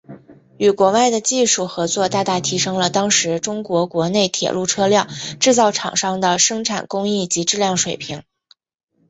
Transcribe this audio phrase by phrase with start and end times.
[0.57, 5.07] 与国外的技术合作大大提升了当时中国国内铁路车辆
[5.39, 8.23] 制造厂商的生产工艺及质量水平。